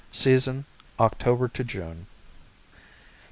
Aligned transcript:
Season, 0.11 0.65
October 0.99 1.47
to 1.47 1.63
June. 1.63 2.07